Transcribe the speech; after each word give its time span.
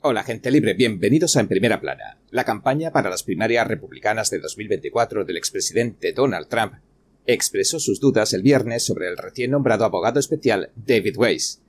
Hola 0.00 0.22
gente 0.22 0.52
libre, 0.52 0.74
bienvenidos 0.74 1.36
a 1.36 1.40
En 1.40 1.48
Primera 1.48 1.80
Plana. 1.80 2.18
La 2.30 2.44
campaña 2.44 2.92
para 2.92 3.10
las 3.10 3.24
primarias 3.24 3.66
republicanas 3.66 4.30
de 4.30 4.38
2024 4.38 5.24
del 5.24 5.36
expresidente 5.36 6.12
Donald 6.12 6.46
Trump 6.46 6.74
expresó 7.26 7.80
sus 7.80 7.98
dudas 7.98 8.32
el 8.32 8.42
viernes 8.42 8.84
sobre 8.84 9.08
el 9.08 9.16
recién 9.16 9.50
nombrado 9.50 9.84
abogado 9.84 10.20
especial 10.20 10.70
David 10.76 11.16
Weiss. 11.16 11.62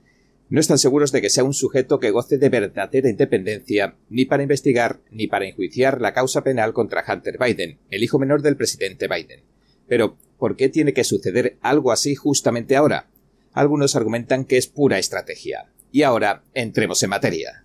No 0.48 0.60
están 0.60 0.78
seguros 0.78 1.12
de 1.12 1.22
que 1.24 1.32
sea 1.32 1.44
un 1.44 1.56
sujeto 1.56 2.00
que 2.00 2.12
goce 2.12 2.38
de 2.38 2.50
verdadera 2.50 3.10
independencia 3.10 3.96
ni 4.12 4.26
para 4.26 4.44
investigar 4.44 5.00
ni 5.10 5.26
para 5.26 5.48
enjuiciar 5.48 6.00
la 6.00 6.14
causa 6.14 6.44
penal 6.44 6.72
contra 6.72 7.04
Hunter 7.12 7.40
Biden, 7.40 7.80
el 7.90 8.04
hijo 8.04 8.20
menor 8.20 8.44
del 8.44 8.58
presidente 8.58 9.08
Biden. 9.08 9.42
Pero, 9.88 10.18
¿por 10.38 10.56
qué 10.56 10.70
tiene 10.70 10.94
que 10.94 11.04
suceder 11.04 11.58
algo 11.62 11.92
así 11.92 12.14
justamente 12.14 12.76
ahora? 12.76 13.08
Algunos 13.54 13.96
argumentan 13.96 14.46
que 14.46 14.58
es 14.58 14.68
pura 14.68 15.00
estrategia. 15.00 15.72
Y 15.92 16.04
ahora, 16.04 16.44
entremos 16.54 17.02
en 17.02 17.10
materia. 17.10 17.64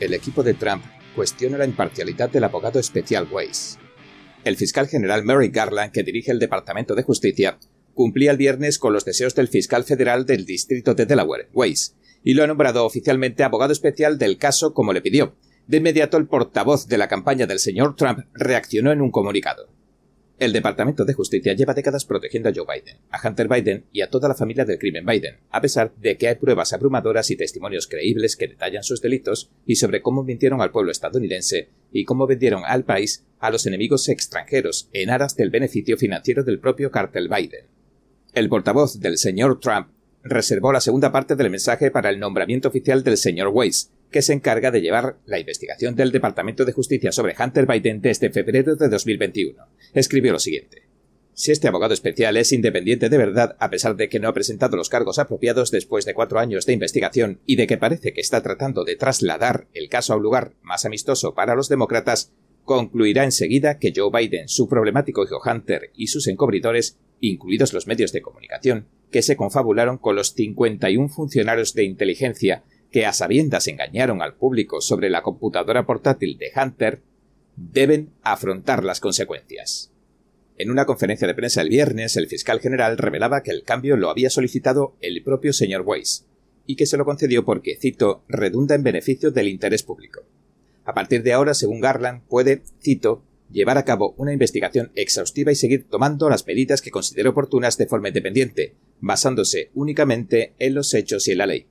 El 0.00 0.14
equipo 0.14 0.42
de 0.42 0.54
Trump 0.54 0.84
cuestiona 1.14 1.58
la 1.58 1.64
imparcialidad 1.64 2.30
del 2.30 2.44
abogado 2.44 2.78
especial 2.78 3.26
Weiss. 3.30 3.78
El 4.44 4.56
fiscal 4.56 4.86
general 4.86 5.24
Mary 5.24 5.48
Garland, 5.48 5.92
que 5.92 6.04
dirige 6.04 6.30
el 6.30 6.38
Departamento 6.38 6.94
de 6.94 7.02
Justicia, 7.02 7.58
cumplía 7.94 8.30
el 8.30 8.36
viernes 8.36 8.78
con 8.78 8.92
los 8.92 9.04
deseos 9.04 9.34
del 9.34 9.48
fiscal 9.48 9.84
federal 9.84 10.24
del 10.24 10.46
Distrito 10.46 10.94
de 10.94 11.06
Delaware, 11.06 11.48
Weiss, 11.52 11.96
y 12.22 12.34
lo 12.34 12.44
ha 12.44 12.46
nombrado 12.46 12.84
oficialmente 12.84 13.42
abogado 13.42 13.72
especial 13.72 14.18
del 14.18 14.38
caso 14.38 14.72
como 14.72 14.92
le 14.92 15.02
pidió. 15.02 15.34
De 15.66 15.78
inmediato 15.78 16.16
el 16.16 16.26
portavoz 16.26 16.86
de 16.86 16.98
la 16.98 17.08
campaña 17.08 17.46
del 17.46 17.58
señor 17.58 17.96
Trump 17.96 18.20
reaccionó 18.32 18.92
en 18.92 19.00
un 19.00 19.10
comunicado. 19.10 19.68
El 20.38 20.52
Departamento 20.52 21.04
de 21.04 21.14
Justicia 21.14 21.52
lleva 21.54 21.74
décadas 21.74 22.04
protegiendo 22.04 22.48
a 22.48 22.52
Joe 22.54 22.64
Biden, 22.64 22.98
a 23.10 23.26
Hunter 23.26 23.48
Biden 23.48 23.84
y 23.92 24.02
a 24.02 24.08
toda 24.08 24.28
la 24.28 24.36
familia 24.36 24.64
del 24.64 24.78
crimen 24.78 25.04
Biden, 25.04 25.38
a 25.50 25.60
pesar 25.60 25.92
de 25.96 26.16
que 26.16 26.28
hay 26.28 26.36
pruebas 26.36 26.72
abrumadoras 26.72 27.28
y 27.32 27.36
testimonios 27.36 27.88
creíbles 27.88 28.36
que 28.36 28.46
detallan 28.46 28.84
sus 28.84 29.02
delitos 29.02 29.50
y 29.66 29.74
sobre 29.76 30.00
cómo 30.00 30.22
mintieron 30.22 30.60
al 30.60 30.70
pueblo 30.70 30.92
estadounidense 30.92 31.70
y 31.90 32.04
cómo 32.04 32.28
vendieron 32.28 32.62
al 32.64 32.84
país 32.84 33.24
a 33.40 33.50
los 33.50 33.66
enemigos 33.66 34.08
extranjeros 34.08 34.88
en 34.92 35.10
aras 35.10 35.34
del 35.34 35.50
beneficio 35.50 35.96
financiero 35.96 36.44
del 36.44 36.60
propio 36.60 36.92
cartel 36.92 37.28
Biden. 37.28 37.66
El 38.32 38.48
portavoz 38.48 39.00
del 39.00 39.18
señor 39.18 39.58
Trump 39.58 39.88
reservó 40.22 40.72
la 40.72 40.80
segunda 40.80 41.10
parte 41.10 41.34
del 41.34 41.50
mensaje 41.50 41.90
para 41.90 42.10
el 42.10 42.20
nombramiento 42.20 42.68
oficial 42.68 43.02
del 43.02 43.16
señor 43.16 43.48
Weiss, 43.48 43.90
que 44.10 44.22
se 44.22 44.32
encarga 44.32 44.70
de 44.70 44.80
llevar 44.80 45.18
la 45.26 45.38
investigación 45.38 45.94
del 45.94 46.12
Departamento 46.12 46.64
de 46.64 46.72
Justicia 46.72 47.12
sobre 47.12 47.34
Hunter 47.38 47.66
Biden 47.66 48.00
desde 48.00 48.30
febrero 48.30 48.76
de 48.76 48.88
2021. 48.88 49.64
Escribió 49.92 50.32
lo 50.32 50.38
siguiente. 50.38 50.88
Si 51.38 51.52
este 51.52 51.68
abogado 51.68 51.94
especial 51.94 52.36
es 52.36 52.50
independiente 52.50 53.08
de 53.08 53.16
verdad, 53.16 53.56
a 53.60 53.70
pesar 53.70 53.94
de 53.94 54.08
que 54.08 54.18
no 54.18 54.28
ha 54.28 54.34
presentado 54.34 54.76
los 54.76 54.88
cargos 54.88 55.20
apropiados 55.20 55.70
después 55.70 56.04
de 56.04 56.12
cuatro 56.12 56.40
años 56.40 56.66
de 56.66 56.72
investigación 56.72 57.40
y 57.46 57.54
de 57.54 57.68
que 57.68 57.78
parece 57.78 58.12
que 58.12 58.20
está 58.20 58.42
tratando 58.42 58.82
de 58.82 58.96
trasladar 58.96 59.68
el 59.72 59.88
caso 59.88 60.12
a 60.12 60.16
un 60.16 60.24
lugar 60.24 60.54
más 60.62 60.84
amistoso 60.84 61.34
para 61.34 61.54
los 61.54 61.68
demócratas, 61.68 62.32
concluirá 62.64 63.22
enseguida 63.22 63.78
que 63.78 63.92
Joe 63.94 64.10
Biden, 64.12 64.48
su 64.48 64.68
problemático 64.68 65.22
hijo 65.22 65.40
Hunter 65.44 65.92
y 65.94 66.08
sus 66.08 66.26
encubridores, 66.26 66.98
incluidos 67.20 67.72
los 67.72 67.86
medios 67.86 68.10
de 68.10 68.20
comunicación, 68.20 68.88
que 69.12 69.22
se 69.22 69.36
confabularon 69.36 69.96
con 69.96 70.16
los 70.16 70.32
51 70.34 71.08
funcionarios 71.08 71.72
de 71.72 71.84
inteligencia 71.84 72.64
que 72.90 73.06
a 73.06 73.12
sabiendas 73.12 73.68
engañaron 73.68 74.22
al 74.22 74.34
público 74.34 74.80
sobre 74.80 75.10
la 75.10 75.22
computadora 75.22 75.86
portátil 75.86 76.38
de 76.38 76.50
Hunter, 76.56 77.02
deben 77.56 78.10
afrontar 78.22 78.84
las 78.84 79.00
consecuencias. 79.00 79.92
En 80.56 80.70
una 80.70 80.86
conferencia 80.86 81.26
de 81.26 81.34
prensa 81.34 81.62
el 81.62 81.68
viernes, 81.68 82.16
el 82.16 82.26
fiscal 82.26 82.60
general 82.60 82.98
revelaba 82.98 83.42
que 83.42 83.50
el 83.50 83.62
cambio 83.62 83.96
lo 83.96 84.10
había 84.10 84.30
solicitado 84.30 84.96
el 85.00 85.22
propio 85.22 85.52
señor 85.52 85.82
Weiss, 85.86 86.26
y 86.66 86.76
que 86.76 86.86
se 86.86 86.96
lo 86.96 87.04
concedió 87.04 87.44
porque, 87.44 87.76
cito, 87.76 88.24
redunda 88.28 88.74
en 88.74 88.82
beneficio 88.82 89.30
del 89.30 89.48
interés 89.48 89.82
público. 89.82 90.22
A 90.84 90.94
partir 90.94 91.22
de 91.22 91.32
ahora, 91.32 91.54
según 91.54 91.80
Garland, 91.80 92.22
puede, 92.28 92.62
cito, 92.82 93.22
llevar 93.50 93.78
a 93.78 93.84
cabo 93.84 94.14
una 94.18 94.32
investigación 94.32 94.90
exhaustiva 94.94 95.52
y 95.52 95.54
seguir 95.54 95.88
tomando 95.88 96.28
las 96.28 96.46
medidas 96.46 96.82
que 96.82 96.90
considere 96.90 97.28
oportunas 97.28 97.78
de 97.78 97.86
forma 97.86 98.08
independiente, 98.08 98.74
basándose 99.00 99.70
únicamente 99.74 100.54
en 100.58 100.74
los 100.74 100.92
hechos 100.94 101.28
y 101.28 101.32
en 101.32 101.38
la 101.38 101.46
ley. 101.46 101.66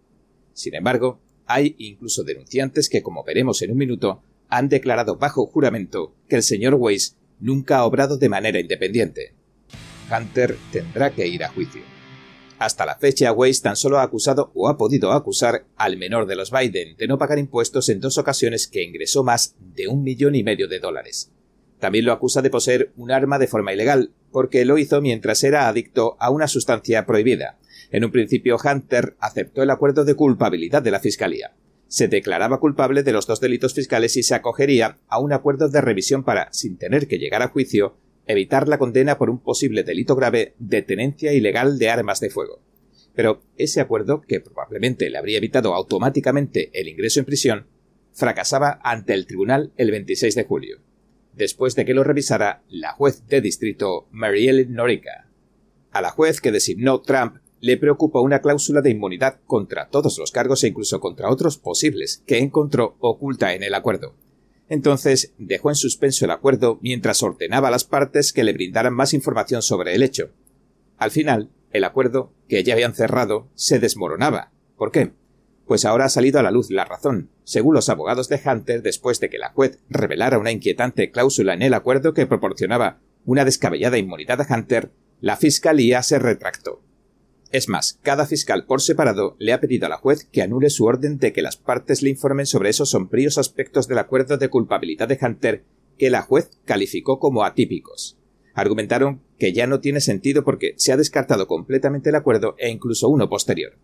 Sin 0.57 0.73
embargo, 0.73 1.19
hay 1.45 1.75
incluso 1.77 2.23
denunciantes 2.23 2.89
que, 2.89 3.03
como 3.03 3.23
veremos 3.23 3.61
en 3.61 3.69
un 3.69 3.77
minuto, 3.77 4.23
han 4.49 4.69
declarado 4.69 5.17
bajo 5.17 5.45
juramento 5.45 6.15
que 6.27 6.35
el 6.35 6.41
señor 6.41 6.73
Weiss 6.73 7.15
nunca 7.39 7.77
ha 7.77 7.85
obrado 7.85 8.17
de 8.17 8.27
manera 8.27 8.59
independiente. 8.59 9.35
Hunter 10.11 10.57
tendrá 10.71 11.11
que 11.11 11.27
ir 11.27 11.43
a 11.43 11.49
juicio. 11.49 11.83
Hasta 12.57 12.87
la 12.87 12.95
fecha, 12.95 13.31
Weiss 13.31 13.61
tan 13.61 13.75
solo 13.75 13.99
ha 13.99 14.01
acusado 14.01 14.51
o 14.55 14.67
ha 14.67 14.77
podido 14.77 15.11
acusar 15.11 15.65
al 15.75 15.95
menor 15.97 16.25
de 16.25 16.35
los 16.35 16.49
Biden 16.49 16.97
de 16.97 17.07
no 17.07 17.19
pagar 17.19 17.37
impuestos 17.37 17.87
en 17.89 17.99
dos 17.99 18.17
ocasiones 18.17 18.67
que 18.67 18.83
ingresó 18.83 19.23
más 19.23 19.53
de 19.59 19.87
un 19.87 20.01
millón 20.01 20.33
y 20.33 20.43
medio 20.43 20.67
de 20.67 20.79
dólares. 20.79 21.31
También 21.79 22.05
lo 22.05 22.13
acusa 22.13 22.41
de 22.41 22.49
poseer 22.49 22.91
un 22.97 23.11
arma 23.11 23.37
de 23.37 23.45
forma 23.45 23.73
ilegal, 23.73 24.09
porque 24.31 24.65
lo 24.65 24.79
hizo 24.79 25.01
mientras 25.01 25.43
era 25.43 25.67
adicto 25.67 26.17
a 26.19 26.31
una 26.31 26.47
sustancia 26.47 27.05
prohibida, 27.05 27.59
en 27.91 28.03
un 28.03 28.11
principio, 28.11 28.57
Hunter 28.63 29.15
aceptó 29.19 29.63
el 29.63 29.69
acuerdo 29.69 30.03
de 30.03 30.15
culpabilidad 30.15 30.81
de 30.81 30.91
la 30.91 30.99
Fiscalía. 30.99 31.53
Se 31.87 32.09
declaraba 32.09 32.59
culpable 32.59 33.03
de 33.03 33.13
los 33.13 33.27
dos 33.27 33.39
delitos 33.39 33.73
fiscales 33.73 34.17
y 34.17 34.23
se 34.23 34.35
acogería 34.35 34.97
a 35.07 35.19
un 35.19 35.31
acuerdo 35.31 35.69
de 35.69 35.79
revisión 35.79 36.23
para, 36.23 36.51
sin 36.51 36.77
tener 36.77 37.07
que 37.07 37.17
llegar 37.17 37.41
a 37.41 37.47
juicio, 37.47 37.95
evitar 38.25 38.67
la 38.67 38.77
condena 38.77 39.17
por 39.17 39.29
un 39.29 39.39
posible 39.39 39.83
delito 39.83 40.15
grave 40.15 40.53
de 40.59 40.81
tenencia 40.81 41.31
ilegal 41.31 41.79
de 41.79 41.89
armas 41.89 42.19
de 42.19 42.29
fuego. 42.29 42.61
Pero 43.15 43.41
ese 43.55 43.79
acuerdo, 43.79 44.21
que 44.21 44.41
probablemente 44.41 45.09
le 45.09 45.17
habría 45.17 45.37
evitado 45.37 45.73
automáticamente 45.73 46.69
el 46.73 46.89
ingreso 46.89 47.21
en 47.21 47.25
prisión, 47.25 47.67
fracasaba 48.11 48.79
ante 48.83 49.13
el 49.13 49.25
tribunal 49.25 49.71
el 49.77 49.91
26 49.91 50.35
de 50.35 50.43
julio, 50.43 50.79
después 51.33 51.75
de 51.75 51.85
que 51.85 51.93
lo 51.93 52.03
revisara 52.03 52.63
la 52.67 52.91
juez 52.91 53.25
de 53.27 53.39
distrito 53.39 54.07
Marielle 54.11 54.65
Norica. 54.65 55.29
A 55.91 56.01
la 56.01 56.09
juez 56.09 56.41
que 56.41 56.51
designó 56.51 57.01
Trump 57.01 57.37
le 57.59 57.77
preocupa 57.77 58.21
una 58.21 58.41
cláusula 58.41 58.81
de 58.81 58.91
inmunidad 58.91 59.39
contra 59.45 59.89
todos 59.89 60.17
los 60.17 60.31
cargos 60.31 60.63
e 60.63 60.67
incluso 60.67 60.99
contra 60.99 61.29
otros 61.29 61.57
posibles 61.57 62.23
que 62.25 62.39
encontró 62.39 62.95
oculta 62.99 63.53
en 63.53 63.63
el 63.63 63.73
acuerdo. 63.73 64.13
Entonces 64.69 65.33
dejó 65.37 65.69
en 65.69 65.75
suspenso 65.75 66.25
el 66.25 66.31
acuerdo 66.31 66.79
mientras 66.81 67.23
ordenaba 67.23 67.69
a 67.69 67.71
las 67.71 67.85
partes 67.85 68.33
que 68.33 68.43
le 68.43 68.53
brindaran 68.53 68.93
más 68.93 69.13
información 69.13 69.61
sobre 69.61 69.95
el 69.95 70.03
hecho. 70.03 70.29
Al 70.97 71.11
final, 71.11 71.49
el 71.71 71.83
acuerdo, 71.83 72.31
que 72.47 72.63
ya 72.63 72.73
habían 72.73 72.95
cerrado, 72.95 73.47
se 73.55 73.79
desmoronaba. 73.79 74.51
¿Por 74.77 74.91
qué? 74.91 75.11
Pues 75.65 75.85
ahora 75.85 76.05
ha 76.05 76.09
salido 76.09 76.39
a 76.39 76.43
la 76.43 76.51
luz 76.51 76.69
la 76.69 76.85
razón. 76.85 77.29
Según 77.43 77.75
los 77.75 77.89
abogados 77.89 78.29
de 78.29 78.41
Hunter, 78.43 78.81
después 78.81 79.19
de 79.19 79.29
que 79.29 79.37
la 79.37 79.51
juez 79.51 79.79
revelara 79.89 80.39
una 80.39 80.51
inquietante 80.51 81.11
cláusula 81.11 81.53
en 81.53 81.61
el 81.61 81.73
acuerdo 81.73 82.13
que 82.13 82.25
proporcionaba 82.25 82.99
una 83.25 83.43
descabellada 83.43 83.97
inmunidad 83.97 84.41
a 84.41 84.47
Hunter, 84.53 84.91
la 85.19 85.35
Fiscalía 85.35 86.03
se 86.03 86.19
retractó. 86.19 86.81
Es 87.51 87.69
más, 87.69 87.99
cada 88.01 88.25
fiscal 88.25 88.65
por 88.65 88.81
separado 88.81 89.37
le 89.39 89.53
ha 89.53 89.61
pedido 89.61 89.85
a 89.85 89.89
la 89.89 89.97
juez 89.97 90.25
que 90.31 90.41
anule 90.41 90.69
su 90.69 90.85
orden 90.85 91.17
de 91.17 91.31
que 91.31 91.41
las 91.41 91.55
partes 91.55 92.01
le 92.01 92.09
informen 92.09 92.45
sobre 92.45 92.69
esos 92.69 92.89
sombríos 92.89 93.37
aspectos 93.37 93.87
del 93.87 93.99
acuerdo 93.99 94.37
de 94.37 94.49
culpabilidad 94.49 95.07
de 95.07 95.17
Hunter 95.21 95.63
que 95.97 96.09
la 96.09 96.21
juez 96.21 96.49
calificó 96.65 97.19
como 97.19 97.43
atípicos. 97.43 98.17
Argumentaron 98.53 99.21
que 99.39 99.53
ya 99.53 99.65
no 99.65 99.79
tiene 99.79 100.01
sentido 100.01 100.43
porque 100.43 100.73
se 100.77 100.91
ha 100.91 100.97
descartado 100.97 101.47
completamente 101.47 102.09
el 102.09 102.15
acuerdo 102.15 102.55
e 102.57 102.69
incluso 102.69 103.07
uno 103.07 103.29
posterior. 103.29 103.77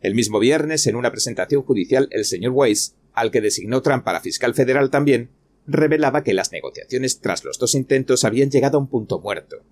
El 0.00 0.14
mismo 0.14 0.38
viernes, 0.38 0.86
en 0.86 0.96
una 0.96 1.10
presentación 1.10 1.62
judicial, 1.62 2.08
el 2.10 2.24
señor 2.24 2.52
Weiss, 2.54 2.96
al 3.12 3.30
que 3.30 3.40
designó 3.40 3.82
Trump 3.82 4.04
para 4.04 4.20
fiscal 4.20 4.54
federal 4.54 4.90
también, 4.90 5.30
revelaba 5.66 6.22
que 6.22 6.34
las 6.34 6.52
negociaciones 6.52 7.20
tras 7.20 7.44
los 7.44 7.58
dos 7.58 7.74
intentos 7.74 8.24
habían 8.24 8.50
llegado 8.50 8.78
a 8.78 8.80
un 8.80 8.88
punto 8.88 9.20
muerto. 9.20 9.62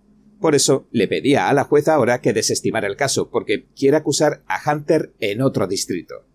Por 0.45 0.55
eso 0.55 0.87
le 0.91 1.09
pedía 1.09 1.49
a 1.49 1.55
la 1.55 1.65
jueza 1.65 1.95
ahora 1.95 2.21
que 2.21 2.35
desestimara 2.35 2.87
el 2.87 2.97
caso, 2.97 3.31
porque 3.31 3.65
quiere 3.75 3.97
acusar 3.97 4.43
a 4.47 4.61
Hunter 4.71 5.15
en 5.19 5.41
otro 5.41 5.67
distrito. 5.67 6.27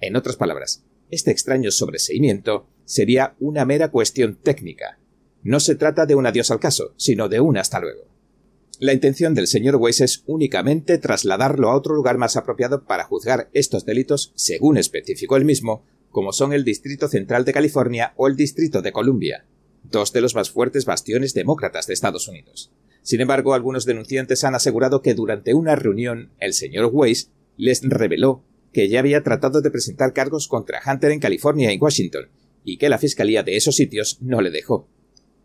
En 0.00 0.14
otras 0.14 0.36
palabras, 0.36 0.84
este 1.10 1.32
extraño 1.32 1.72
sobreseimiento 1.72 2.68
sería 2.84 3.34
una 3.40 3.64
mera 3.64 3.90
cuestión 3.90 4.36
técnica. 4.36 5.00
No 5.42 5.58
se 5.58 5.74
trata 5.74 6.06
de 6.06 6.14
un 6.14 6.26
adiós 6.26 6.52
al 6.52 6.60
caso, 6.60 6.94
sino 6.96 7.28
de 7.28 7.40
un 7.40 7.58
hasta 7.58 7.80
luego. 7.80 8.04
La 8.78 8.92
intención 8.92 9.34
del 9.34 9.48
señor 9.48 9.74
Weiss 9.74 10.00
es 10.00 10.22
únicamente 10.26 10.98
trasladarlo 10.98 11.68
a 11.68 11.74
otro 11.74 11.96
lugar 11.96 12.18
más 12.18 12.36
apropiado 12.36 12.84
para 12.84 13.02
juzgar 13.02 13.50
estos 13.52 13.84
delitos, 13.84 14.30
según 14.36 14.76
especificó 14.76 15.36
él 15.36 15.44
mismo, 15.44 15.84
como 16.12 16.32
son 16.32 16.52
el 16.52 16.62
Distrito 16.62 17.08
Central 17.08 17.44
de 17.44 17.52
California 17.52 18.12
o 18.14 18.28
el 18.28 18.36
Distrito 18.36 18.80
de 18.80 18.92
Columbia, 18.92 19.44
dos 19.82 20.12
de 20.12 20.20
los 20.20 20.36
más 20.36 20.50
fuertes 20.50 20.84
bastiones 20.84 21.34
demócratas 21.34 21.88
de 21.88 21.94
Estados 21.94 22.28
Unidos. 22.28 22.70
Sin 23.06 23.20
embargo, 23.20 23.54
algunos 23.54 23.84
denunciantes 23.84 24.42
han 24.42 24.56
asegurado 24.56 25.00
que 25.00 25.14
durante 25.14 25.54
una 25.54 25.76
reunión 25.76 26.32
el 26.40 26.54
señor 26.54 26.90
Weiss 26.92 27.30
les 27.56 27.80
reveló 27.84 28.42
que 28.72 28.88
ya 28.88 28.98
había 28.98 29.22
tratado 29.22 29.60
de 29.62 29.70
presentar 29.70 30.12
cargos 30.12 30.48
contra 30.48 30.80
Hunter 30.84 31.12
en 31.12 31.20
California 31.20 31.72
y 31.72 31.78
Washington, 31.78 32.30
y 32.64 32.78
que 32.78 32.88
la 32.88 32.98
fiscalía 32.98 33.44
de 33.44 33.56
esos 33.56 33.76
sitios 33.76 34.18
no 34.22 34.40
le 34.40 34.50
dejó. 34.50 34.88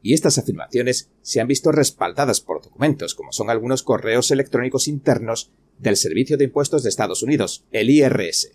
Y 0.01 0.15
estas 0.15 0.39
afirmaciones 0.39 1.11
se 1.21 1.39
han 1.39 1.47
visto 1.47 1.71
respaldadas 1.71 2.41
por 2.41 2.63
documentos, 2.63 3.13
como 3.13 3.31
son 3.31 3.51
algunos 3.51 3.83
correos 3.83 4.31
electrónicos 4.31 4.87
internos 4.87 5.51
del 5.77 5.97
Servicio 5.97 6.37
de 6.37 6.45
Impuestos 6.45 6.81
de 6.81 6.89
Estados 6.89 7.21
Unidos, 7.21 7.63
el 7.71 7.91
IRS. 7.91 8.53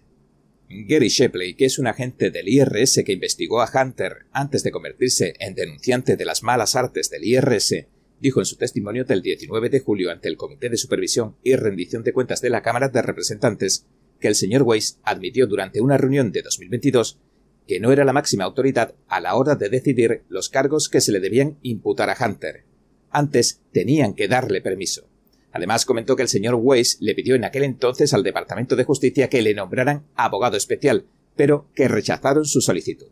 Gary 0.69 1.11
Shepley, 1.11 1.55
que 1.55 1.67
es 1.67 1.79
un 1.79 1.87
agente 1.87 2.33
del 2.33 2.49
IRS 2.49 3.05
que 3.05 3.13
investigó 3.13 3.63
a 3.63 3.71
Hunter 3.73 4.27
antes 4.33 4.65
de 4.65 4.73
convertirse 4.73 5.35
en 5.39 5.55
denunciante 5.55 6.17
de 6.17 6.25
las 6.25 6.43
malas 6.43 6.75
artes 6.75 7.09
del 7.09 7.23
IRS, 7.23 7.87
dijo 8.21 8.41
en 8.41 8.47
su 8.47 8.57
testimonio 8.57 9.05
del 9.05 9.23
19 9.23 9.69
de 9.69 9.81
julio 9.81 10.11
ante 10.11 10.29
el 10.29 10.37
Comité 10.37 10.69
de 10.69 10.77
Supervisión 10.77 11.37
y 11.43 11.57
Rendición 11.57 12.03
de 12.03 12.13
Cuentas 12.13 12.41
de 12.41 12.51
la 12.51 12.63
Cámara 12.63 12.89
de 12.89 13.03
Representantes 13.03 13.87
que 14.21 14.29
el 14.29 14.35
señor 14.35 14.63
Weiss 14.63 14.99
admitió 15.03 15.47
durante 15.47 15.81
una 15.81 15.99
reunión 15.99 16.33
de 16.33 16.43
2022 16.43 17.19
que 17.67 17.81
no 17.81 17.93
era 17.93 18.05
la 18.05 18.13
máxima 18.13 18.45
autoridad 18.45 18.95
a 19.09 19.21
la 19.21 19.35
hora 19.35 19.57
de 19.57 19.69
decidir 19.69 20.23
los 20.29 20.49
cargos 20.49 20.89
que 20.89 21.01
se 21.01 21.13
le 21.13 21.21
debían 21.21 21.59
imputar 21.63 22.11
a 22.11 22.17
Hunter. 22.19 22.65
Antes 23.11 23.61
tenían 23.73 24.15
que 24.15 24.29
darle 24.29 24.61
permiso. 24.61 25.09
Además 25.53 25.85
comentó 25.85 26.17
que 26.17 26.23
el 26.23 26.29
señor 26.29 26.55
Weiss 26.55 26.99
le 27.01 27.15
pidió 27.15 27.35
en 27.35 27.45
aquel 27.45 27.65
entonces 27.65 28.13
al 28.15 28.23
Departamento 28.23 28.77
de 28.77 28.85
Justicia 28.85 29.29
que 29.29 29.43
le 29.43 29.55
nombraran 29.55 30.07
abogado 30.15 30.57
especial, 30.57 31.07
pero 31.35 31.69
que 31.75 31.89
rechazaron 31.89 32.45
su 32.45 32.61
solicitud. 32.61 33.09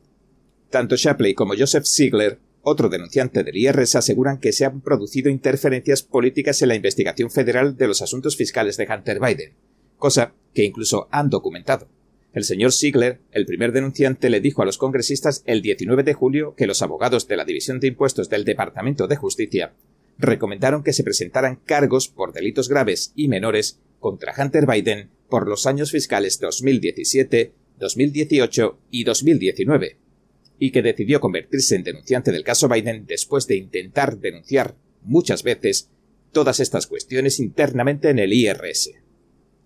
Tanto 0.71 0.97
Shapley 0.97 1.35
como 1.35 1.55
Joseph 1.57 1.87
Ziegler, 1.87 2.39
otro 2.65 2.89
denunciante 2.89 3.45
del 3.45 3.57
IRS, 3.57 3.97
aseguran 3.97 4.39
que 4.39 4.53
se 4.53 4.65
han 4.65 4.81
producido 4.81 5.31
interferencias 5.31 6.03
políticas 6.03 6.61
en 6.63 6.69
la 6.69 6.75
investigación 6.75 7.31
federal 7.31 7.77
de 7.77 7.87
los 7.87 8.03
asuntos 8.03 8.37
fiscales 8.37 8.77
de 8.77 8.89
Hunter 8.91 9.21
Biden, 9.21 9.53
cosa 9.99 10.35
que 10.53 10.65
incluso 10.65 11.09
han 11.11 11.31
documentado. 11.31 11.89
El 12.33 12.43
señor 12.43 12.73
Ziegler, 12.73 13.21
el 13.31 13.47
primer 13.47 13.71
denunciante, 13.71 14.29
le 14.29 14.41
dijo 14.41 14.63
a 14.63 14.65
los 14.65 14.77
congresistas 14.77 15.45
el 15.47 15.63
19 15.63 16.03
de 16.03 16.15
julio 16.15 16.55
que 16.57 16.67
los 16.67 16.83
abogados 16.83 17.29
de 17.29 17.37
la 17.37 17.45
División 17.45 17.79
de 17.79 17.87
Impuestos 17.87 18.29
del 18.29 18.45
Departamento 18.45 19.07
de 19.07 19.15
Justicia 19.15 19.73
recomendaron 20.19 20.83
que 20.83 20.93
se 20.93 21.05
presentaran 21.05 21.57
cargos 21.65 22.09
por 22.09 22.33
delitos 22.33 22.69
graves 22.69 23.13
y 23.15 23.29
menores 23.29 23.79
contra 24.01 24.35
Hunter 24.37 24.67
Biden 24.67 25.11
por 25.29 25.49
los 25.49 25.67
años 25.67 25.93
fiscales 25.93 26.41
2017, 26.41 27.53
2018 27.79 28.79
y 28.91 29.05
2019, 29.05 29.97
y 30.59 30.71
que 30.71 30.83
decidió 30.83 31.21
convertirse 31.21 31.77
en 31.77 31.83
denunciante 31.83 32.33
del 32.33 32.45
caso 32.45 32.69
Biden 32.69 33.07
después 33.07 33.47
de 33.47 33.57
intentar 33.57 34.19
denunciar 34.19 34.77
muchas 35.03 35.43
veces 35.43 35.91
todas 36.33 36.61
estas 36.61 36.87
cuestiones 36.87 37.41
internamente 37.41 38.11
en 38.11 38.19
el 38.19 38.33
IRS. 38.33 38.93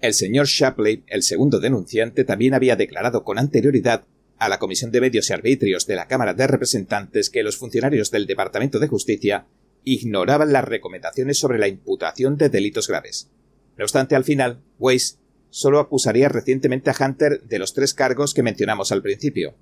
El 0.00 0.14
señor 0.14 0.46
Shapley, 0.46 1.02
el 1.08 1.22
segundo 1.22 1.58
denunciante, 1.58 2.24
también 2.24 2.54
había 2.54 2.76
declarado 2.76 3.24
con 3.24 3.38
anterioridad 3.38 4.04
a 4.38 4.48
la 4.48 4.58
Comisión 4.58 4.92
de 4.92 5.00
Medios 5.00 5.28
y 5.28 5.32
Arbitrios 5.32 5.86
de 5.86 5.96
la 5.96 6.06
Cámara 6.06 6.34
de 6.34 6.46
Representantes 6.46 7.30
que 7.30 7.42
los 7.42 7.56
funcionarios 7.56 8.10
del 8.12 8.26
Departamento 8.26 8.78
de 8.78 8.86
Justicia 8.86 9.46
ignoraban 9.82 10.52
las 10.52 10.64
recomendaciones 10.64 11.38
sobre 11.38 11.58
la 11.58 11.66
imputación 11.66 12.36
de 12.36 12.48
delitos 12.48 12.86
graves. 12.86 13.30
No 13.76 13.84
obstante, 13.84 14.14
al 14.14 14.24
final, 14.24 14.60
Weiss 14.78 15.18
solo 15.50 15.80
acusaría 15.80 16.28
recientemente 16.28 16.90
a 16.90 16.96
Hunter 16.98 17.42
de 17.42 17.58
los 17.58 17.74
tres 17.74 17.94
cargos 17.94 18.34
que 18.34 18.42
mencionamos 18.42 18.92
al 18.92 19.02
principio. 19.02 19.54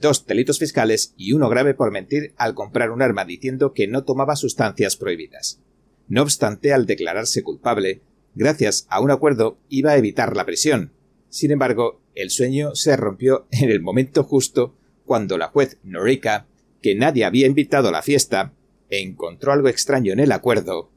Dos 0.00 0.26
delitos 0.26 0.58
fiscales 0.58 1.12
y 1.16 1.32
uno 1.32 1.48
grave 1.48 1.74
por 1.74 1.90
mentir 1.90 2.32
al 2.36 2.54
comprar 2.54 2.90
un 2.90 3.02
arma 3.02 3.24
diciendo 3.24 3.72
que 3.72 3.88
no 3.88 4.04
tomaba 4.04 4.36
sustancias 4.36 4.96
prohibidas. 4.96 5.60
No 6.06 6.22
obstante, 6.22 6.72
al 6.72 6.86
declararse 6.86 7.42
culpable, 7.42 8.02
gracias 8.34 8.86
a 8.88 9.00
un 9.00 9.10
acuerdo, 9.10 9.58
iba 9.68 9.90
a 9.90 9.96
evitar 9.96 10.36
la 10.36 10.46
prisión. 10.46 10.92
Sin 11.28 11.50
embargo, 11.50 12.00
el 12.14 12.30
sueño 12.30 12.74
se 12.74 12.96
rompió 12.96 13.46
en 13.50 13.70
el 13.70 13.80
momento 13.80 14.22
justo 14.22 14.76
cuando 15.04 15.36
la 15.36 15.48
juez 15.48 15.78
Norika, 15.82 16.46
que 16.80 16.94
nadie 16.94 17.24
había 17.24 17.46
invitado 17.46 17.88
a 17.88 17.92
la 17.92 18.02
fiesta, 18.02 18.52
encontró 18.90 19.52
algo 19.52 19.68
extraño 19.68 20.12
en 20.12 20.20
el 20.20 20.32
acuerdo 20.32 20.90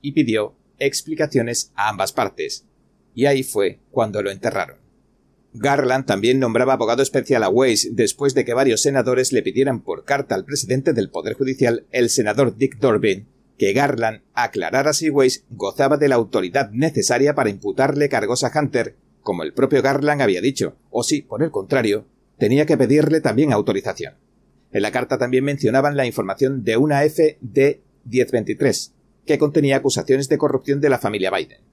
y 0.00 0.12
pidió 0.12 0.54
explicaciones 0.78 1.72
a 1.74 1.88
ambas 1.88 2.12
partes. 2.12 2.66
Y 3.14 3.26
ahí 3.26 3.42
fue 3.42 3.80
cuando 3.90 4.22
lo 4.22 4.30
enterraron. 4.30 4.87
Garland 5.58 6.06
también 6.06 6.38
nombraba 6.38 6.74
abogado 6.74 7.02
especial 7.02 7.42
a 7.42 7.48
Weiss 7.48 7.90
después 7.92 8.34
de 8.34 8.44
que 8.44 8.54
varios 8.54 8.82
senadores 8.82 9.32
le 9.32 9.42
pidieran 9.42 9.80
por 9.80 10.04
carta 10.04 10.34
al 10.34 10.44
presidente 10.44 10.92
del 10.92 11.10
Poder 11.10 11.34
Judicial, 11.34 11.86
el 11.90 12.10
senador 12.10 12.56
Dick 12.56 12.78
Durbin, 12.78 13.26
que 13.58 13.72
Garland 13.72 14.22
aclarara 14.34 14.92
si 14.92 15.10
Weiss 15.10 15.44
gozaba 15.50 15.96
de 15.96 16.08
la 16.08 16.14
autoridad 16.14 16.70
necesaria 16.70 17.34
para 17.34 17.50
imputarle 17.50 18.08
cargos 18.08 18.44
a 18.44 18.52
Hunter, 18.54 18.96
como 19.20 19.42
el 19.42 19.52
propio 19.52 19.82
Garland 19.82 20.22
había 20.22 20.40
dicho, 20.40 20.76
o 20.90 21.02
si, 21.02 21.22
por 21.22 21.42
el 21.42 21.50
contrario, 21.50 22.06
tenía 22.38 22.64
que 22.64 22.78
pedirle 22.78 23.20
también 23.20 23.52
autorización. 23.52 24.14
En 24.72 24.82
la 24.82 24.92
carta 24.92 25.18
también 25.18 25.44
mencionaban 25.44 25.96
la 25.96 26.06
información 26.06 26.62
de 26.64 26.76
una 26.76 27.00
FD 27.02 27.80
1023, 28.04 28.94
que 29.26 29.38
contenía 29.38 29.76
acusaciones 29.76 30.28
de 30.28 30.38
corrupción 30.38 30.80
de 30.80 30.88
la 30.88 30.98
familia 30.98 31.30
Biden. 31.30 31.67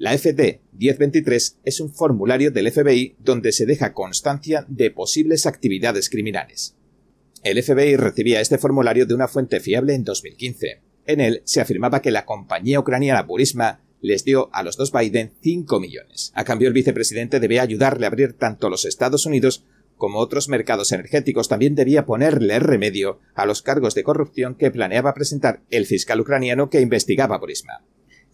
La 0.00 0.16
FD 0.16 0.62
1023 0.78 1.58
es 1.62 1.78
un 1.78 1.92
formulario 1.92 2.50
del 2.50 2.72
FBI 2.72 3.16
donde 3.18 3.52
se 3.52 3.66
deja 3.66 3.92
constancia 3.92 4.64
de 4.66 4.90
posibles 4.90 5.44
actividades 5.44 6.08
criminales. 6.08 6.74
El 7.44 7.62
FBI 7.62 7.96
recibía 7.96 8.40
este 8.40 8.56
formulario 8.56 9.04
de 9.04 9.12
una 9.12 9.28
fuente 9.28 9.60
fiable 9.60 9.94
en 9.94 10.04
2015. 10.04 10.80
En 11.04 11.20
él 11.20 11.42
se 11.44 11.60
afirmaba 11.60 12.00
que 12.00 12.12
la 12.12 12.24
compañía 12.24 12.80
ucraniana 12.80 13.24
Burisma 13.24 13.82
les 14.00 14.24
dio 14.24 14.48
a 14.54 14.62
los 14.62 14.78
dos 14.78 14.90
Biden 14.90 15.34
5 15.42 15.78
millones. 15.78 16.32
A 16.34 16.44
cambio, 16.44 16.68
el 16.68 16.74
vicepresidente 16.74 17.38
debía 17.38 17.60
ayudarle 17.60 18.06
a 18.06 18.08
abrir 18.08 18.32
tanto 18.32 18.70
los 18.70 18.86
Estados 18.86 19.26
Unidos 19.26 19.66
como 19.98 20.20
otros 20.20 20.48
mercados 20.48 20.92
energéticos. 20.92 21.50
También 21.50 21.74
debía 21.74 22.06
ponerle 22.06 22.58
remedio 22.58 23.20
a 23.34 23.44
los 23.44 23.60
cargos 23.60 23.94
de 23.94 24.02
corrupción 24.02 24.54
que 24.54 24.70
planeaba 24.70 25.12
presentar 25.12 25.60
el 25.68 25.84
fiscal 25.84 26.22
ucraniano 26.22 26.70
que 26.70 26.80
investigaba 26.80 27.36
Burisma. 27.36 27.84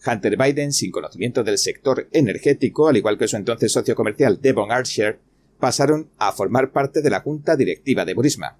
Hunter 0.05 0.37
Biden, 0.37 0.71
sin 0.73 0.91
conocimiento 0.91 1.43
del 1.43 1.57
sector 1.57 2.07
energético, 2.11 2.87
al 2.87 2.97
igual 2.97 3.17
que 3.17 3.27
su 3.27 3.35
entonces 3.35 3.71
socio 3.71 3.95
comercial 3.95 4.39
Devon 4.41 4.71
Archer, 4.71 5.19
pasaron 5.59 6.09
a 6.17 6.31
formar 6.31 6.71
parte 6.71 7.01
de 7.01 7.09
la 7.09 7.21
junta 7.21 7.55
directiva 7.55 8.05
de 8.05 8.13
Burisma. 8.13 8.57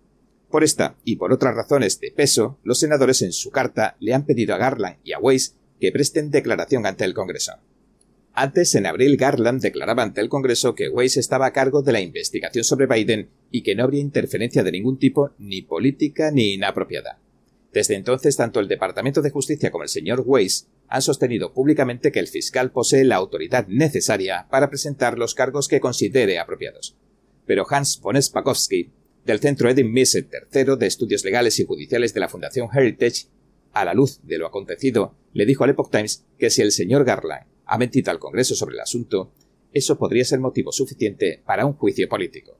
Por 0.50 0.64
esta 0.64 0.96
y 1.04 1.18
por 1.18 1.34
otras 1.34 1.56
razones 1.56 2.00
de 2.00 2.12
peso, 2.12 2.58
los 2.64 2.80
senadores 2.80 3.22
en 3.22 3.34
su 3.34 3.52
carta 3.52 3.98
le 4.00 4.14
han 4.14 4.26
pedido 4.26 4.56
a 4.56 4.58
Garland 4.58 4.98
y 5.04 5.14
a 5.14 5.20
Weiss 5.20 5.56
que 5.80 5.92
presten 5.92 6.32
declaración 6.32 6.86
ante 6.86 7.04
el 7.04 7.14
Congreso. 7.14 7.54
Antes, 8.34 8.76
en 8.76 8.86
abril, 8.86 9.18
Garland 9.18 9.62
declaraba 9.62 10.04
ante 10.04 10.22
el 10.22 10.30
Congreso 10.30 10.76
que 10.76 10.90
Weiss 10.90 11.18
estaba 11.18 11.48
a 11.48 11.54
cargo 11.54 11.82
de 11.82 11.92
la 11.92 12.02
investigación 12.02 12.64
sobre 12.64 12.86
Biden 12.86 13.30
y 13.52 13.62
que 13.62 13.76
no 13.76 13.84
habría 13.84 14.00
interferencia 14.00 14.64
de 14.64 14.72
ningún 14.72 15.00
tipo, 15.00 15.32
ni 15.40 15.64
política 15.64 16.32
ni 16.32 16.54
inapropiada. 16.54 17.20
Desde 17.74 17.96
entonces, 17.96 18.38
tanto 18.38 18.60
el 18.60 18.68
Departamento 18.68 19.22
de 19.22 19.32
Justicia 19.32 19.72
como 19.72 19.84
el 19.84 19.90
señor 19.90 20.24
Weiss 20.26 20.68
han 20.88 21.02
sostenido 21.02 21.54
públicamente 21.54 22.12
que 22.12 22.20
el 22.20 22.28
fiscal 22.28 22.72
posee 22.72 23.04
la 23.04 23.16
autoridad 23.18 23.68
necesaria 23.68 24.48
para 24.50 24.70
presentar 24.70 25.18
los 25.18 25.36
cargos 25.36 25.68
que 25.68 25.80
considere 25.80 26.40
apropiados. 26.40 26.96
Pero 27.46 27.66
Hans 27.70 28.00
von 28.02 28.22
Spakovsky 28.22 28.92
del 29.26 29.40
Centro 29.40 29.70
Edin 29.70 29.92
Miset 29.92 30.32
III 30.54 30.78
de 30.78 30.88
Estudios 30.88 31.26
Legales 31.26 31.60
y 31.60 31.66
Judiciales 31.66 32.14
de 32.14 32.20
la 32.22 32.30
Fundación 32.30 32.70
Heritage, 32.74 33.28
a 33.74 33.86
la 33.86 33.94
luz 33.94 34.22
de 34.24 34.38
lo 34.38 34.48
acontecido, 34.48 35.16
le 35.34 35.46
dijo 35.46 35.64
al 35.64 35.72
Epoch 35.72 35.92
Times 35.92 36.26
que 36.40 36.50
si 36.50 36.62
el 36.62 36.72
señor 36.72 37.04
Garland 37.04 37.46
ha 37.66 37.78
mentido 37.78 38.12
al 38.12 38.20
Congreso 38.20 38.56
sobre 38.56 38.76
el 38.76 38.82
asunto, 38.82 39.34
eso 39.74 39.98
podría 39.98 40.24
ser 40.24 40.40
motivo 40.40 40.72
suficiente 40.72 41.44
para 41.46 41.66
un 41.66 41.74
juicio 41.74 42.08
político. 42.08 42.58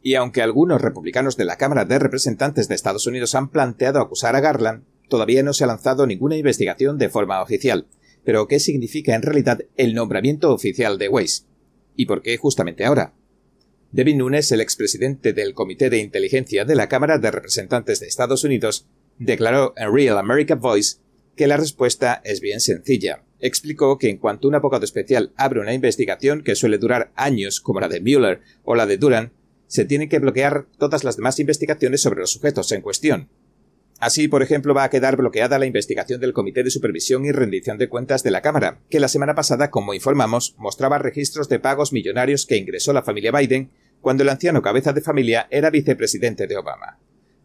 Y 0.00 0.14
aunque 0.14 0.40
algunos 0.40 0.80
republicanos 0.80 1.36
de 1.36 1.44
la 1.44 1.56
Cámara 1.56 1.84
de 1.84 1.98
Representantes 1.98 2.68
de 2.68 2.76
Estados 2.76 3.08
Unidos 3.08 3.34
han 3.34 3.50
planteado 3.50 4.00
acusar 4.00 4.36
a 4.36 4.40
Garland, 4.40 4.84
todavía 5.08 5.42
no 5.42 5.52
se 5.52 5.64
ha 5.64 5.66
lanzado 5.66 6.06
ninguna 6.06 6.36
investigación 6.36 6.98
de 6.98 7.08
forma 7.08 7.42
oficial. 7.42 7.86
Pero 8.24 8.48
¿qué 8.48 8.58
significa 8.58 9.14
en 9.14 9.22
realidad 9.22 9.60
el 9.76 9.94
nombramiento 9.94 10.52
oficial 10.52 10.98
de 10.98 11.08
Weiss? 11.08 11.46
¿Y 11.94 12.06
por 12.06 12.22
qué 12.22 12.36
justamente 12.36 12.84
ahora? 12.84 13.14
Devin 13.92 14.18
Nunes, 14.18 14.50
el 14.52 14.60
expresidente 14.60 15.32
del 15.32 15.54
Comité 15.54 15.88
de 15.90 15.98
Inteligencia 15.98 16.64
de 16.64 16.74
la 16.74 16.88
Cámara 16.88 17.18
de 17.18 17.30
Representantes 17.30 18.00
de 18.00 18.06
Estados 18.06 18.44
Unidos, 18.44 18.86
declaró 19.18 19.72
en 19.76 19.94
Real 19.94 20.18
America 20.18 20.54
Voice 20.54 20.98
que 21.36 21.46
la 21.46 21.56
respuesta 21.56 22.20
es 22.24 22.40
bien 22.40 22.60
sencilla. 22.60 23.22
Explicó 23.38 23.98
que 23.98 24.08
en 24.08 24.18
cuanto 24.18 24.48
un 24.48 24.54
abogado 24.54 24.84
especial 24.84 25.32
abre 25.36 25.60
una 25.60 25.74
investigación 25.74 26.42
que 26.42 26.56
suele 26.56 26.78
durar 26.78 27.12
años, 27.14 27.60
como 27.60 27.80
la 27.80 27.88
de 27.88 28.00
Mueller 28.00 28.40
o 28.64 28.74
la 28.74 28.86
de 28.86 28.96
Duran, 28.96 29.32
se 29.66 29.84
tienen 29.84 30.08
que 30.08 30.18
bloquear 30.18 30.66
todas 30.78 31.04
las 31.04 31.16
demás 31.16 31.38
investigaciones 31.38 32.00
sobre 32.00 32.20
los 32.20 32.32
sujetos 32.32 32.72
en 32.72 32.82
cuestión. 32.82 33.28
Así, 33.98 34.28
por 34.28 34.42
ejemplo, 34.42 34.74
va 34.74 34.84
a 34.84 34.90
quedar 34.90 35.16
bloqueada 35.16 35.58
la 35.58 35.64
investigación 35.64 36.20
del 36.20 36.34
Comité 36.34 36.62
de 36.62 36.70
Supervisión 36.70 37.24
y 37.24 37.32
Rendición 37.32 37.78
de 37.78 37.88
Cuentas 37.88 38.22
de 38.22 38.30
la 38.30 38.42
Cámara, 38.42 38.80
que 38.90 39.00
la 39.00 39.08
semana 39.08 39.34
pasada, 39.34 39.70
como 39.70 39.94
informamos, 39.94 40.54
mostraba 40.58 40.98
registros 40.98 41.48
de 41.48 41.60
pagos 41.60 41.94
millonarios 41.94 42.44
que 42.44 42.58
ingresó 42.58 42.92
la 42.92 43.02
familia 43.02 43.32
Biden 43.32 43.70
cuando 44.02 44.22
el 44.22 44.28
anciano 44.28 44.60
cabeza 44.60 44.92
de 44.92 45.00
familia 45.00 45.48
era 45.50 45.70
vicepresidente 45.70 46.46
de 46.46 46.58
Obama. 46.58 46.98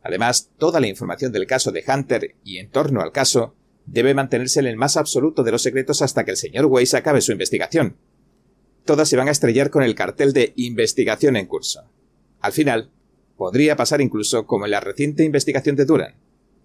Además, 0.03 0.51
toda 0.58 0.81
la 0.81 0.88
información 0.88 1.31
del 1.31 1.48
caso 1.48 1.72
de 1.72 1.84
Hunter 1.88 2.36
y 2.43 2.58
en 2.58 2.70
torno 2.70 3.01
al 3.01 3.13
caso 3.13 3.55
debe 3.86 4.13
mantenerse 4.13 4.60
en 4.60 4.67
el 4.67 4.75
más 4.75 4.98
absoluto 4.98 5.43
de 5.43 5.51
los 5.51 5.62
secretos 5.62 6.01
hasta 6.01 6.25
que 6.25 6.31
el 6.31 6.38
señor 6.38 6.65
Weiss 6.65 6.93
acabe 6.93 7.22
su 7.22 7.31
investigación. 7.31 7.96
Todas 8.84 9.08
se 9.08 9.15
van 9.15 9.27
a 9.27 9.31
estrellar 9.31 9.70
con 9.70 9.84
el 9.84 9.96
cartel 9.96 10.34
de 10.34 10.53
investigación 10.55 11.38
en 11.38 11.46
curso. 11.46 11.89
Al 12.41 12.51
final, 12.51 12.91
podría 13.38 13.75
pasar 13.75 14.01
incluso 14.01 14.46
como 14.46 14.65
en 14.65 14.72
la 14.72 14.79
reciente 14.79 15.24
investigación 15.24 15.75
de 15.75 15.86
Duran, 15.86 16.15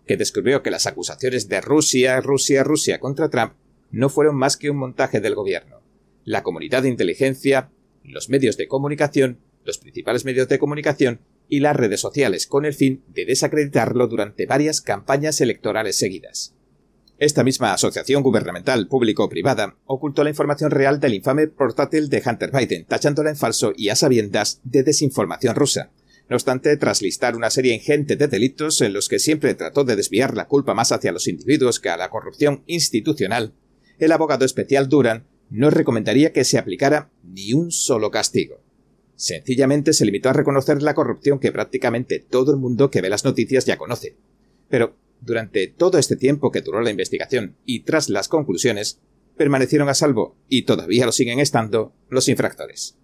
que 0.07 0.17
descubrió 0.17 0.63
que 0.63 0.71
las 0.71 0.87
acusaciones 0.87 1.49
de 1.49 1.61
Rusia, 1.61 2.21
Rusia, 2.21 2.63
Rusia 2.63 3.01
contra 3.01 3.29
Trump 3.29 3.55
no 3.91 4.09
fueron 4.09 4.37
más 4.37 4.57
que 4.57 4.71
un 4.71 4.77
montaje 4.77 5.21
del 5.21 5.35
gobierno. 5.35 5.83
la 6.25 6.43
comunidad 6.43 6.83
de 6.83 6.89
inteligencia, 6.89 7.71
los 8.03 8.29
medios 8.29 8.57
de 8.57 8.67
comunicación, 8.67 9.39
los 9.65 9.79
principales 9.79 10.25
medios 10.25 10.49
de 10.49 10.59
comunicación 10.59 11.21
y 11.49 11.61
las 11.61 11.77
redes 11.77 12.01
sociales 12.01 12.49
con 12.49 12.65
el 12.65 12.75
fin 12.75 13.05
de 13.07 13.25
desacreditarlo 13.25 14.09
durante 14.09 14.45
varias 14.47 14.81
campañas 14.81 15.41
electorales 15.41 15.97
seguidas. 15.97 16.55
Esta 17.19 17.45
misma 17.45 17.73
asociación 17.73 18.23
gubernamental 18.23 18.89
público-privada 18.89 19.77
ocultó 19.87 20.23
la 20.23 20.31
información 20.31 20.71
real 20.71 21.01
del 21.01 21.15
infame 21.15 21.47
portátil 21.47 22.11
de 22.11 22.23
Hunter 22.25 22.51
Biden, 22.51 22.85
tachándola 22.85 23.31
en 23.31 23.37
falso 23.37 23.73
y 23.75 23.89
a 23.89 23.97
sabiendas 23.97 24.61
de 24.65 24.83
desinformación 24.83 25.55
rusa. 25.55 25.93
No 26.29 26.35
obstante, 26.35 26.77
tras 26.77 27.03
listar 27.03 27.37
una 27.37 27.51
serie 27.51 27.75
ingente 27.75 28.17
de 28.17 28.27
delitos 28.27 28.81
en 28.81 28.93
los 28.93 29.09
que 29.09 29.21
siempre 29.21 29.55
trató 29.55 29.85
de 29.85 29.95
desviar 29.95 30.35
la 30.35 30.49
culpa 30.49 30.75
más 30.75 30.91
hacia 30.91 31.13
los 31.13 31.29
individuos 31.29 31.79
que 31.79 31.89
a 31.89 31.97
la 31.97 32.11
corrupción 32.11 32.65
institucional, 32.67 33.55
el 33.99 34.13
abogado 34.13 34.45
especial 34.45 34.89
Duran 34.89 35.27
no 35.51 35.71
recomendaría 35.71 36.33
que 36.33 36.45
se 36.45 36.59
aplicara 36.59 37.11
ni 37.23 37.53
un 37.53 37.71
solo 37.71 38.11
castigo. 38.11 38.61
Sencillamente 39.15 39.93
se 39.93 40.05
limitó 40.05 40.29
a 40.29 40.35
reconocer 40.35 40.83
la 40.83 40.95
corrupción 40.95 41.39
que 41.39 41.53
prácticamente 41.53 42.19
todo 42.19 42.53
el 42.53 42.59
mundo 42.59 42.91
que 42.91 43.01
ve 43.01 43.09
las 43.09 43.25
noticias 43.25 43.65
ya 43.65 43.79
conoce. 43.79 44.17
Pero 44.69 44.97
durante 45.21 45.69
todo 45.69 45.99
este 45.99 46.17
tiempo 46.17 46.51
que 46.51 46.61
duró 46.61 46.83
la 46.83 46.91
investigación 46.91 47.57
y 47.65 47.85
tras 47.85 48.11
las 48.11 48.29
conclusiones, 48.29 49.01
permanecieron 49.37 49.89
a 49.89 49.95
salvo, 49.95 50.37
y 50.49 50.63
todavía 50.63 51.07
lo 51.07 51.13
siguen 51.13 51.41
estando, 51.41 51.95
los 52.09 52.29
infractores. 52.29 52.97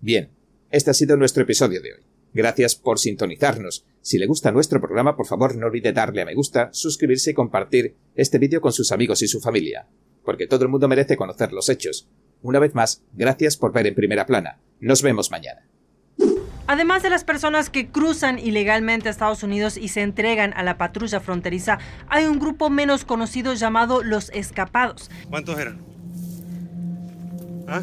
Bien, 0.00 0.30
este 0.70 0.90
ha 0.90 0.94
sido 0.94 1.16
nuestro 1.16 1.42
episodio 1.42 1.82
de 1.82 1.94
hoy. 1.94 2.11
Gracias 2.34 2.74
por 2.74 2.98
sintonizarnos. 2.98 3.84
Si 4.00 4.18
le 4.18 4.26
gusta 4.26 4.52
nuestro 4.52 4.80
programa, 4.80 5.16
por 5.16 5.26
favor 5.26 5.56
no 5.56 5.66
olvide 5.66 5.92
darle 5.92 6.22
a 6.22 6.24
me 6.24 6.34
gusta, 6.34 6.70
suscribirse 6.72 7.32
y 7.32 7.34
compartir 7.34 7.94
este 8.14 8.38
vídeo 8.38 8.60
con 8.60 8.72
sus 8.72 8.90
amigos 8.90 9.22
y 9.22 9.28
su 9.28 9.40
familia, 9.40 9.86
porque 10.24 10.46
todo 10.46 10.64
el 10.64 10.70
mundo 10.70 10.88
merece 10.88 11.16
conocer 11.16 11.52
los 11.52 11.68
hechos. 11.68 12.08
Una 12.42 12.58
vez 12.58 12.74
más, 12.74 13.02
gracias 13.12 13.56
por 13.56 13.72
ver 13.72 13.86
en 13.86 13.94
primera 13.94 14.26
plana. 14.26 14.58
Nos 14.80 15.02
vemos 15.02 15.30
mañana. 15.30 15.62
Además 16.66 17.02
de 17.02 17.10
las 17.10 17.24
personas 17.24 17.70
que 17.70 17.88
cruzan 17.88 18.38
ilegalmente 18.38 19.08
a 19.08 19.10
Estados 19.10 19.42
Unidos 19.42 19.76
y 19.76 19.88
se 19.88 20.00
entregan 20.00 20.54
a 20.54 20.62
la 20.62 20.78
patrulla 20.78 21.20
fronteriza, 21.20 21.78
hay 22.08 22.24
un 22.24 22.38
grupo 22.38 22.70
menos 22.70 23.04
conocido 23.04 23.52
llamado 23.54 24.02
los 24.02 24.30
escapados. 24.30 25.10
¿Cuántos 25.28 25.58
eran? 25.58 25.80
¿Ah? 27.68 27.82